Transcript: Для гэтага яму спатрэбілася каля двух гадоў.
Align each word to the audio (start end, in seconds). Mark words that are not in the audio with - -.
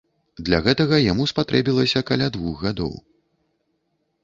Для 0.45 0.59
гэтага 0.67 0.99
яму 1.11 1.27
спатрэбілася 1.33 2.03
каля 2.09 2.27
двух 2.39 2.55
гадоў. 2.69 2.99